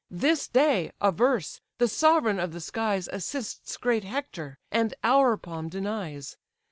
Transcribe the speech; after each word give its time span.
This 0.09 0.47
day, 0.47 0.91
averse, 0.99 1.61
the 1.77 1.87
sovereign 1.87 2.39
of 2.39 2.53
the 2.53 2.59
skies 2.59 3.07
Assists 3.11 3.77
great 3.77 4.03
Hector, 4.03 4.57
and 4.71 4.95
our 5.03 5.37
palm 5.37 5.69
denies. 5.69 6.37